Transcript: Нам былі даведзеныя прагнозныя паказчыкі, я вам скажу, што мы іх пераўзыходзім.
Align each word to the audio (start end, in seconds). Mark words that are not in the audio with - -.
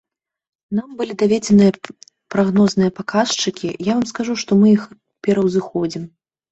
Нам 0.77 0.95
былі 1.01 1.13
даведзеныя 1.23 1.71
прагнозныя 2.37 2.91
паказчыкі, 3.01 3.73
я 3.93 3.95
вам 3.95 4.05
скажу, 4.15 4.33
што 4.47 4.51
мы 4.65 4.77
іх 4.77 4.93
пераўзыходзім. 5.27 6.03